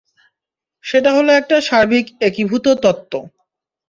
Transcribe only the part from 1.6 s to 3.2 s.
সার্বিক একীভূত তত্ত্ব।